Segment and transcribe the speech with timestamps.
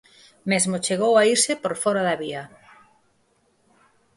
[0.51, 2.43] Mesmo chegou a irse por fóra da vía.